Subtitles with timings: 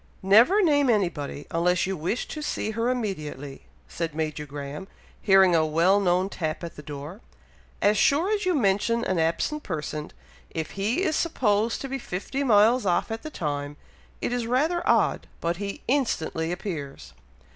[0.23, 4.87] "Never name anybody, unless you wish to see her immediately," said Major Graham,
[5.21, 7.21] hearing a well known tap at the door.
[7.83, 10.09] "As sure as you mention an absent person,
[10.49, 13.77] if he is supposed to be fifty miles off at the time,
[14.23, 17.13] it is rather odd, but he instantly appears!"